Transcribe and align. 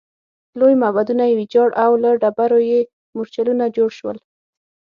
لوی 0.59 0.73
معبدونه 0.81 1.23
یې 1.25 1.37
ویجاړ 1.39 1.69
او 1.83 1.91
له 2.03 2.09
ډبرو 2.21 2.59
یې 2.71 2.79
مورچلونه 3.15 3.65
جوړ 3.75 3.89
شول 3.99 4.17